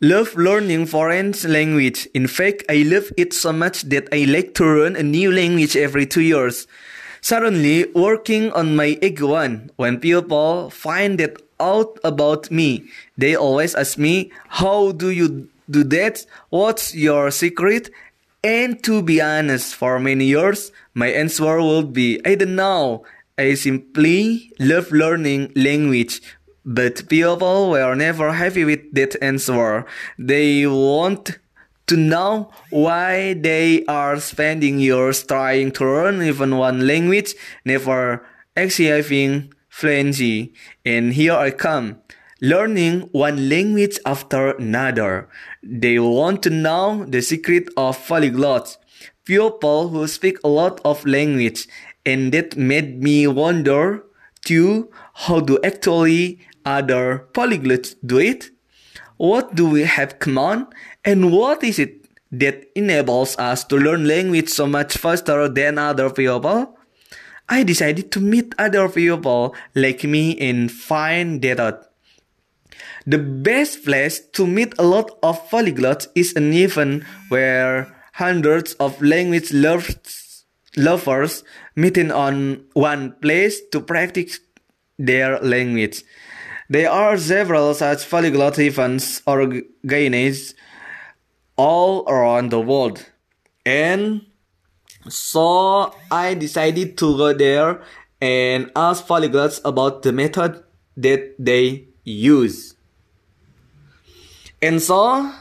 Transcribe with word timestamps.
love 0.00 0.34
learning 0.34 0.86
foreign 0.86 1.34
language. 1.44 2.08
In 2.14 2.26
fact, 2.26 2.64
I 2.68 2.82
love 2.82 3.12
it 3.16 3.32
so 3.32 3.52
much 3.52 3.82
that 3.82 4.08
I 4.12 4.24
like 4.24 4.54
to 4.54 4.64
learn 4.64 4.96
a 4.96 5.02
new 5.02 5.30
language 5.30 5.76
every 5.76 6.06
two 6.06 6.22
years. 6.22 6.66
Suddenly, 7.20 7.92
working 7.94 8.50
on 8.52 8.76
my 8.76 8.98
one, 9.20 9.70
when 9.76 10.00
people 10.00 10.70
find 10.70 11.20
that 11.20 11.36
out 11.60 11.98
about 12.02 12.50
me, 12.50 12.84
they 13.18 13.36
always 13.36 13.74
ask 13.74 13.98
me, 13.98 14.32
How 14.48 14.92
do 14.92 15.10
you 15.10 15.48
do 15.68 15.84
that? 15.84 16.24
What's 16.48 16.94
your 16.94 17.30
secret? 17.30 17.90
And 18.42 18.82
to 18.84 19.02
be 19.02 19.20
honest, 19.20 19.74
for 19.74 20.00
many 20.00 20.24
years, 20.24 20.72
my 20.94 21.08
answer 21.08 21.60
would 21.60 21.92
be, 21.92 22.20
I 22.24 22.36
don't 22.36 22.56
know. 22.56 23.04
I 23.36 23.52
simply 23.54 24.50
love 24.58 24.90
learning 24.92 25.52
language. 25.56 26.22
But 26.64 27.08
people 27.08 27.70
were 27.70 27.94
never 27.94 28.32
happy 28.32 28.64
with 28.64 28.92
that 28.94 29.16
answer. 29.22 29.86
They 30.18 30.66
want 30.66 31.38
to 31.86 31.96
know 31.96 32.52
why 32.70 33.34
they 33.34 33.84
are 33.86 34.20
spending 34.20 34.78
years 34.78 35.24
trying 35.24 35.72
to 35.72 35.84
learn 35.84 36.22
even 36.22 36.56
one 36.56 36.86
language, 36.86 37.34
never 37.64 38.24
achieving 38.56 39.52
fluency. 39.68 40.52
And 40.84 41.14
here 41.14 41.32
I 41.34 41.50
come, 41.50 41.98
learning 42.40 43.08
one 43.12 43.48
language 43.48 43.98
after 44.04 44.52
another. 44.52 45.28
They 45.62 45.98
want 45.98 46.42
to 46.44 46.50
know 46.50 47.06
the 47.08 47.22
secret 47.22 47.68
of 47.76 47.98
polyglots, 48.06 48.76
people 49.24 49.88
who 49.88 50.06
speak 50.06 50.38
a 50.44 50.48
lot 50.48 50.80
of 50.84 51.04
language, 51.06 51.66
and 52.06 52.32
that 52.32 52.56
made 52.56 53.02
me 53.02 53.26
wonder 53.26 54.04
too, 54.50 54.90
how 55.14 55.38
do 55.38 55.62
actually 55.62 56.42
other 56.66 57.30
polyglots 57.30 57.94
do 58.04 58.18
it? 58.18 58.50
What 59.16 59.54
do 59.54 59.70
we 59.70 59.82
have 59.86 60.18
common? 60.18 60.66
And 61.04 61.30
what 61.30 61.62
is 61.62 61.78
it 61.78 62.10
that 62.32 62.66
enables 62.74 63.38
us 63.38 63.62
to 63.70 63.76
learn 63.76 64.08
language 64.08 64.48
so 64.48 64.66
much 64.66 64.98
faster 64.98 65.46
than 65.48 65.78
other 65.78 66.10
people? 66.10 66.76
I 67.48 67.62
decided 67.62 68.10
to 68.10 68.20
meet 68.20 68.54
other 68.58 68.88
people 68.88 69.54
like 69.76 70.02
me 70.02 70.34
and 70.38 70.66
find 70.66 71.40
that 71.42 71.60
out. 71.60 71.86
The 73.06 73.18
best 73.18 73.84
place 73.84 74.18
to 74.34 74.46
meet 74.46 74.74
a 74.78 74.86
lot 74.86 75.14
of 75.22 75.38
polyglots 75.48 76.08
is 76.16 76.34
an 76.34 76.52
event 76.52 77.04
where 77.28 77.94
hundreds 78.14 78.74
of 78.82 79.00
language 79.00 79.52
lovers, 79.52 80.29
lovers 80.76 81.44
meeting 81.76 82.10
on 82.10 82.64
one 82.74 83.12
place 83.20 83.60
to 83.72 83.80
practice 83.80 84.40
their 84.98 85.38
language. 85.40 86.04
There 86.68 86.90
are 86.90 87.18
several 87.18 87.74
such 87.74 88.08
polyglot 88.08 88.58
events 88.58 89.22
organized 89.26 90.54
all 91.56 92.08
around 92.08 92.50
the 92.50 92.60
world. 92.60 93.04
And 93.66 94.26
so 95.08 95.94
I 96.10 96.34
decided 96.34 96.96
to 96.98 97.16
go 97.16 97.32
there 97.32 97.82
and 98.20 98.70
ask 98.76 99.06
polyglots 99.06 99.60
about 99.64 100.02
the 100.02 100.12
method 100.12 100.62
that 100.96 101.34
they 101.38 101.88
use. 102.04 102.76
And 104.62 104.80
so 104.80 105.32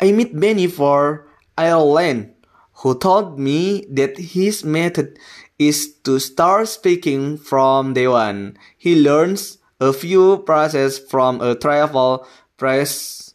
I 0.00 0.12
meet 0.12 0.38
Benny 0.38 0.66
for 0.66 1.26
Ireland 1.56 2.34
who 2.78 2.98
told 2.98 3.38
me 3.38 3.84
that 3.90 4.16
his 4.18 4.64
method 4.64 5.18
is 5.58 5.94
to 6.04 6.18
start 6.18 6.68
speaking 6.68 7.36
from 7.36 7.94
day 7.94 8.06
one. 8.06 8.56
He 8.76 9.00
learns 9.00 9.58
a 9.80 9.92
few 9.92 10.42
phrases 10.46 10.98
from 10.98 11.40
a 11.40 11.54
travel 11.54 12.26
press 12.56 13.34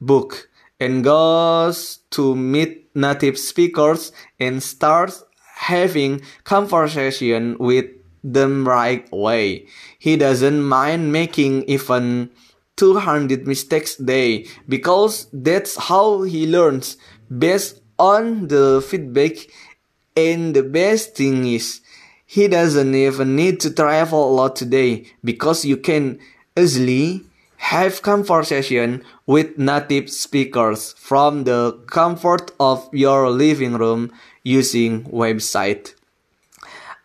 book 0.00 0.48
and 0.78 1.02
goes 1.02 1.98
to 2.10 2.36
meet 2.36 2.90
native 2.94 3.38
speakers 3.38 4.12
and 4.38 4.62
starts 4.62 5.24
having 5.54 6.20
conversation 6.44 7.56
with 7.58 7.86
them 8.22 8.66
right 8.66 9.08
away. 9.12 9.66
He 9.98 10.16
doesn't 10.16 10.62
mind 10.62 11.12
making 11.12 11.64
even 11.64 12.30
200 12.76 13.46
mistakes 13.46 13.98
a 13.98 14.04
day 14.04 14.46
because 14.68 15.28
that's 15.32 15.76
how 15.76 16.22
he 16.22 16.46
learns 16.46 16.96
based 17.30 17.80
on 17.98 18.48
the 18.48 18.84
feedback 18.86 19.48
and 20.16 20.54
the 20.54 20.62
best 20.62 21.16
thing 21.16 21.46
is 21.46 21.80
he 22.26 22.48
doesn't 22.48 22.94
even 22.94 23.36
need 23.36 23.60
to 23.60 23.70
travel 23.70 24.30
a 24.30 24.34
lot 24.34 24.56
today 24.56 25.06
because 25.22 25.64
you 25.64 25.76
can 25.76 26.18
easily 26.56 27.22
have 27.56 28.02
conversation 28.02 29.02
with 29.26 29.56
native 29.58 30.10
speakers 30.10 30.92
from 30.98 31.44
the 31.44 31.72
comfort 31.86 32.52
of 32.60 32.88
your 32.92 33.30
living 33.30 33.74
room 33.74 34.12
using 34.42 35.04
website. 35.04 35.94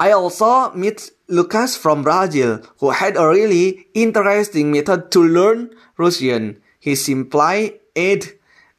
I 0.00 0.12
also 0.12 0.72
meet 0.74 1.10
Lucas 1.28 1.76
from 1.76 2.02
Brazil 2.02 2.62
who 2.78 2.90
had 2.90 3.16
a 3.16 3.28
really 3.28 3.86
interesting 3.94 4.72
method 4.72 5.10
to 5.12 5.22
learn 5.22 5.70
Russian. 5.96 6.60
He 6.80 6.94
simply 6.94 7.80
add 7.96 8.24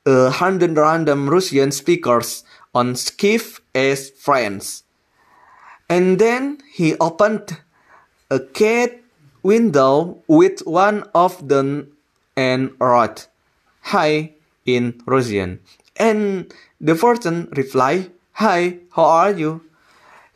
a 0.06 0.30
hundred 0.30 0.78
random 0.78 1.30
Russian 1.30 1.72
speakers 1.72 2.44
on 2.74 2.94
Skype 2.94 3.60
as 3.74 4.10
friends. 4.12 4.84
And 5.90 6.20
then 6.20 6.60
he 6.72 6.96
opened 7.00 7.58
a 8.30 8.40
cat 8.40 9.02
window 9.42 10.22
with 10.28 10.62
one 10.66 11.04
of 11.16 11.48
them 11.48 11.92
and 12.36 12.72
wrote, 12.80 13.28
Hi 13.82 14.34
in 14.66 15.02
Russian. 15.06 15.60
And 15.96 16.54
the 16.80 16.96
person 16.96 17.50
replied, 17.56 18.12
Hi, 18.34 18.80
how 18.92 19.04
are 19.04 19.32
you? 19.32 19.62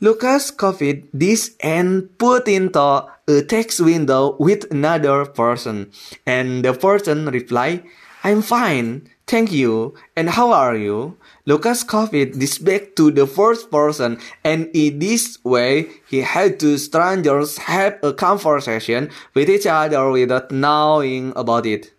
Lucas 0.01 0.51
copied 0.51 1.07
this 1.13 1.55
and 1.61 2.17
put 2.17 2.47
into 2.47 3.07
a 3.27 3.41
text 3.47 3.79
window 3.79 4.35
with 4.37 4.69
another 4.71 5.23
person. 5.25 5.91
And 6.25 6.65
the 6.65 6.73
person 6.73 7.27
replied, 7.27 7.83
I'm 8.23 8.41
fine, 8.41 9.07
thank 9.27 9.51
you, 9.51 9.95
and 10.15 10.29
how 10.29 10.51
are 10.51 10.75
you? 10.75 11.17
Lucas 11.45 11.83
copied 11.83 12.35
this 12.35 12.57
back 12.57 12.95
to 12.95 13.11
the 13.11 13.27
first 13.27 13.71
person, 13.71 14.17
and 14.43 14.69
in 14.73 14.99
this 14.99 15.43
way, 15.43 15.89
he 16.09 16.21
had 16.21 16.59
two 16.59 16.77
strangers 16.77 17.57
have 17.57 17.99
a 18.03 18.13
conversation 18.13 19.09
with 19.33 19.49
each 19.49 19.65
other 19.65 20.09
without 20.09 20.51
knowing 20.51 21.33
about 21.35 21.65
it. 21.65 21.93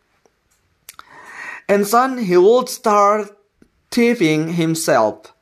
And 1.69 1.87
soon 1.87 2.19
he 2.19 2.37
would 2.37 2.69
start 2.69 3.37
tipping 3.91 4.55
himself, 4.55 5.33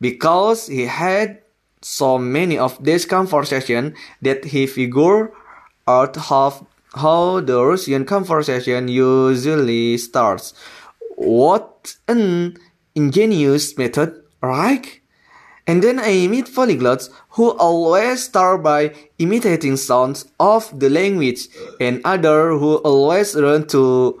because 0.00 0.66
he 0.66 0.86
had 0.86 1.40
so 1.80 2.18
many 2.18 2.58
of 2.58 2.82
these 2.82 3.04
conversations 3.04 3.96
that 4.22 4.44
he 4.44 4.66
figured 4.66 5.30
out 5.86 6.16
how, 6.16 6.66
how 6.94 7.40
the 7.40 7.62
Russian 7.62 8.04
conversation 8.04 8.88
usually 8.88 9.98
starts. 9.98 10.54
What 11.24 11.96
an 12.06 12.58
ingenious 12.94 13.76
method, 13.78 14.22
right? 14.42 15.00
And 15.66 15.82
then 15.82 15.98
I 15.98 16.28
meet 16.28 16.46
polyglots 16.46 17.08
who 17.30 17.50
always 17.52 18.24
start 18.24 18.62
by 18.62 18.94
imitating 19.18 19.78
sounds 19.78 20.26
of 20.38 20.68
the 20.78 20.90
language 20.90 21.48
and 21.80 22.02
other 22.04 22.50
who 22.50 22.76
always 22.84 23.34
learn 23.34 23.66
to 23.68 24.20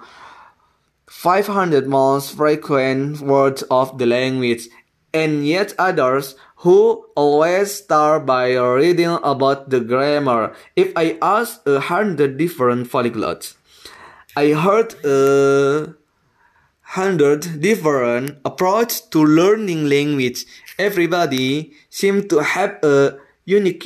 500 1.06 1.86
most 1.86 2.34
frequent 2.36 3.20
words 3.20 3.62
of 3.70 3.98
the 3.98 4.06
language 4.06 4.68
and 5.12 5.46
yet 5.46 5.74
others 5.78 6.34
who 6.64 7.04
always 7.14 7.74
start 7.74 8.24
by 8.24 8.56
reading 8.56 9.18
about 9.22 9.68
the 9.68 9.80
grammar. 9.80 10.56
If 10.74 10.92
I 10.96 11.18
ask 11.20 11.60
a 11.66 11.80
hundred 11.80 12.38
different 12.38 12.90
polyglots, 12.90 13.54
I 14.34 14.52
heard 14.52 14.94
a 15.04 15.94
hundred 16.94 17.60
different 17.60 18.38
approach 18.44 19.10
to 19.10 19.18
learning 19.18 19.88
language. 19.88 20.46
Everybody 20.78 21.72
seems 21.90 22.26
to 22.26 22.38
have 22.38 22.78
a 22.84 23.18
unique 23.44 23.84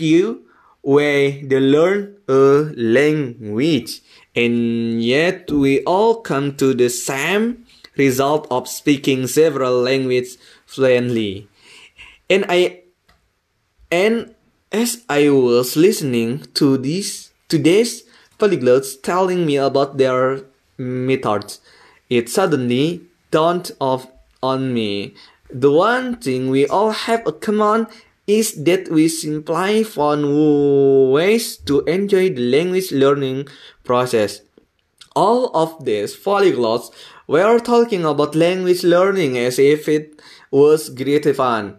way 0.82 1.42
they 1.42 1.60
learn 1.60 2.16
a 2.28 2.68
language. 2.76 4.00
And 4.36 5.02
yet 5.02 5.50
we 5.50 5.80
all 5.84 6.20
come 6.20 6.56
to 6.56 6.74
the 6.74 6.90
same 6.90 7.64
result 7.96 8.46
of 8.50 8.68
speaking 8.68 9.26
several 9.26 9.80
languages 9.80 10.36
fluently. 10.66 11.48
And 12.28 12.44
I 12.48 12.84
and 13.90 14.34
as 14.70 15.02
I 15.08 15.30
was 15.30 15.76
listening 15.76 16.44
to 16.60 16.76
this 16.76 17.32
today's 17.48 18.04
polyglots 18.38 19.00
telling 19.00 19.46
me 19.46 19.56
about 19.56 19.96
their 19.96 20.44
methods, 20.76 21.60
it 22.10 22.28
suddenly 22.28 23.02
dawned 23.30 23.72
off 23.80 24.06
on 24.42 24.72
me. 24.72 25.14
The 25.50 25.72
one 25.72 26.16
thing 26.16 26.50
we 26.50 26.66
all 26.66 26.90
have 26.90 27.26
a 27.26 27.32
common 27.32 27.86
is 28.26 28.52
that 28.64 28.90
we 28.90 29.08
simply 29.08 29.82
found 29.82 31.12
ways 31.12 31.56
to 31.64 31.80
enjoy 31.84 32.28
the 32.28 32.50
language 32.50 32.92
learning 32.92 33.48
process. 33.84 34.42
All 35.16 35.50
of 35.56 35.84
these 35.84 36.14
polyglots 36.14 36.92
were 37.26 37.58
talking 37.58 38.04
about 38.04 38.34
language 38.34 38.84
learning 38.84 39.38
as 39.38 39.58
if 39.58 39.88
it 39.88 40.20
was 40.50 40.90
great 40.90 41.24
fun. 41.34 41.78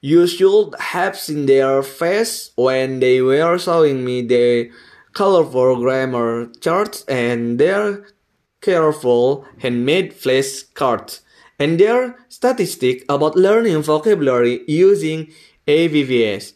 You 0.00 0.28
should 0.28 0.74
have 0.78 1.18
seen 1.18 1.46
their 1.46 1.82
face 1.82 2.52
when 2.54 3.00
they 3.00 3.20
were 3.20 3.58
showing 3.58 4.04
me 4.04 4.22
their 4.22 4.70
colorful 5.12 5.82
grammar 5.82 6.46
charts 6.60 7.04
and 7.08 7.58
their 7.58 8.06
careful 8.60 9.46
handmade 9.58 10.12
flashcards 10.12 11.20
and 11.58 11.78
their 11.78 12.16
statistic 12.28 13.04
about 13.08 13.36
learning 13.36 13.82
vocabulary 13.82 14.62
using 14.66 15.30
ABVS 15.66 16.52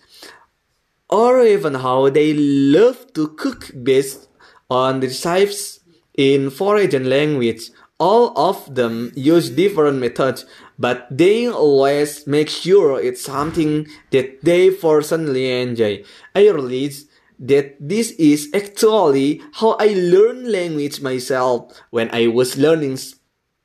or 1.11 1.43
even 1.43 1.75
how 1.75 2.09
they 2.09 2.33
love 2.33 3.13
to 3.13 3.29
cook 3.29 3.71
based 3.83 4.29
on 4.71 5.01
the 5.01 5.07
recipes 5.07 5.81
in 6.17 6.51
foreign 6.51 7.09
language. 7.09 7.71
All 7.99 8.37
of 8.37 8.75
them 8.75 9.13
use 9.15 9.51
different 9.51 9.99
methods, 9.99 10.47
but 10.79 11.07
they 11.11 11.47
always 11.47 12.27
make 12.27 12.49
sure 12.49 12.99
it's 12.99 13.23
something 13.23 13.87
that 14.11 14.43
they 14.43 14.71
personally 14.71 15.61
enjoy. 15.61 16.03
I 16.35 16.49
realize 16.49 17.05
that 17.39 17.77
this 17.81 18.13
is 18.13 18.49
actually 18.55 19.43
how 19.55 19.77
I 19.79 19.95
learn 19.95 20.51
language 20.51 21.01
myself 21.01 21.73
when 21.91 22.11
I 22.13 22.29
was 22.29 22.57
learning 22.57 22.99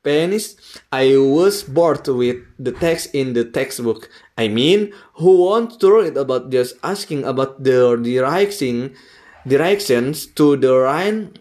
Spanish, 0.08 0.54
I 0.92 1.16
was 1.18 1.64
bored 1.64 2.06
with 2.06 2.36
the 2.58 2.72
text 2.72 3.14
in 3.14 3.34
the 3.34 3.44
textbook. 3.44 4.08
I 4.38 4.48
mean, 4.48 4.92
who 5.14 5.44
wants 5.44 5.76
to 5.78 5.92
read 5.92 6.16
about 6.16 6.50
just 6.50 6.76
asking 6.82 7.24
about 7.24 7.62
the 7.62 7.96
direction, 7.96 8.94
directions 9.46 10.26
to 10.38 10.56
the 10.56 10.86
train, 10.86 11.36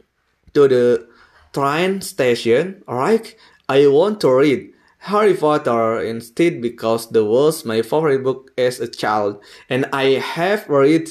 to 0.53 0.67
the 0.67 1.07
train 1.53 2.01
station, 2.01 2.83
right? 2.87 3.35
I 3.69 3.87
want 3.87 4.21
to 4.21 4.33
read 4.33 4.73
Harry 4.99 5.35
Potter 5.35 6.01
instead 6.01 6.61
because 6.61 7.07
the 7.09 7.23
was 7.23 7.63
my 7.63 7.81
favorite 7.81 8.23
book 8.23 8.51
as 8.57 8.79
a 8.79 8.87
child, 8.87 9.39
and 9.69 9.85
I 9.93 10.19
have 10.19 10.67
read 10.67 11.09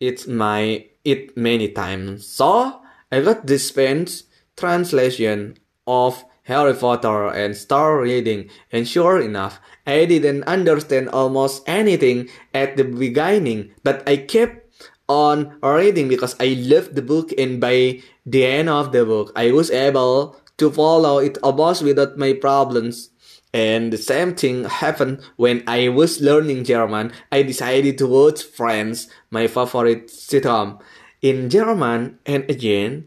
it 0.00 0.26
my 0.28 0.86
it 1.04 1.36
many 1.36 1.68
times. 1.68 2.26
So 2.26 2.80
I 3.12 3.20
got 3.20 3.46
this 3.46 3.68
Spanish 3.68 4.22
translation 4.56 5.58
of 5.86 6.24
Harry 6.44 6.74
Potter 6.74 7.28
and 7.28 7.56
start 7.56 8.02
reading, 8.02 8.50
and 8.70 8.86
sure 8.86 9.20
enough, 9.20 9.60
I 9.86 10.04
didn't 10.04 10.44
understand 10.44 11.08
almost 11.08 11.62
anything 11.66 12.28
at 12.52 12.76
the 12.76 12.84
beginning, 12.84 13.72
but 13.82 14.06
I 14.06 14.18
kept 14.18 14.60
on 15.08 15.56
reading 15.62 16.08
because 16.08 16.36
I 16.40 16.56
loved 16.60 16.96
the 16.96 17.02
book, 17.02 17.32
and 17.38 17.60
by 17.60 18.02
the 18.26 18.44
end 18.44 18.68
of 18.68 18.92
the 18.92 19.04
book, 19.04 19.32
I 19.36 19.52
was 19.52 19.70
able 19.70 20.36
to 20.58 20.70
follow 20.70 21.18
it 21.18 21.38
almost 21.42 21.82
without 21.82 22.18
my 22.18 22.34
problems. 22.34 23.10
And 23.54 23.92
the 23.92 23.98
same 23.98 24.34
thing 24.34 24.64
happened 24.64 25.22
when 25.36 25.62
I 25.68 25.88
was 25.88 26.20
learning 26.20 26.64
German. 26.64 27.12
I 27.30 27.44
decided 27.44 27.96
to 27.98 28.06
watch 28.08 28.42
Friends, 28.42 29.08
my 29.30 29.46
favorite 29.46 30.08
sitcom, 30.08 30.80
in 31.22 31.48
German, 31.48 32.18
and 32.26 32.50
again, 32.50 33.06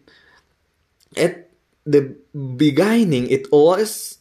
at 1.17 1.49
the 1.85 2.15
beginning 2.33 3.29
it 3.29 3.51
was 3.51 4.19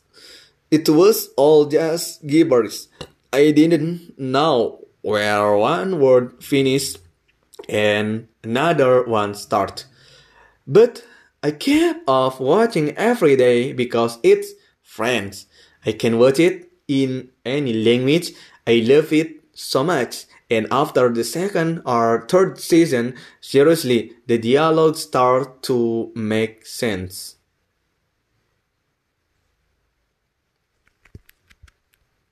it 0.71 0.89
was 0.89 1.31
all 1.37 1.67
just 1.67 2.27
gibberish. 2.27 2.87
I 3.33 3.53
didn't 3.53 4.19
know 4.19 4.85
where 5.03 5.57
one 5.57 6.01
word 6.01 6.43
finished 6.43 6.99
and 7.69 8.27
another 8.43 9.05
one 9.05 9.35
start. 9.35 9.87
But 10.67 11.05
I 11.43 11.53
kept 11.53 12.03
off 12.09 12.41
watching 12.41 12.91
every 12.97 13.37
day 13.37 13.73
because 13.73 14.19
it's 14.25 14.53
Friends. 14.83 15.47
I 15.87 15.93
can 15.93 16.19
watch 16.19 16.39
it 16.41 16.71
in 16.89 17.31
any 17.45 17.73
language. 17.73 18.33
I 18.67 18.85
love 18.87 19.13
it 19.13 19.45
so 19.55 19.85
much. 19.85 20.27
And 20.51 20.67
after 20.71 21.09
the 21.13 21.25
second 21.25 21.83
or 21.87 22.27
third 22.29 22.61
season, 22.61 23.15
seriously, 23.41 24.13
the 24.27 24.39
dialogue 24.39 24.97
start 24.97 25.63
to 25.65 26.13
make 26.15 26.67
sense. 26.67 27.36